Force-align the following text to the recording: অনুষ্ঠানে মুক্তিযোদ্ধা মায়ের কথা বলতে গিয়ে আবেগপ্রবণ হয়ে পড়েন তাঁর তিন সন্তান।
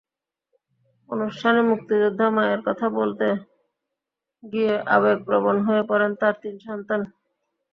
অনুষ্ঠানে 1.09 1.61
মুক্তিযোদ্ধা 1.69 2.27
মায়ের 2.35 2.61
কথা 2.67 2.87
বলতে 2.99 3.27
গিয়ে 4.43 4.73
আবেগপ্রবণ 4.95 5.55
হয়ে 5.67 5.83
পড়েন 5.89 6.11
তাঁর 6.21 6.35
তিন 6.43 6.55
সন্তান। 6.67 7.01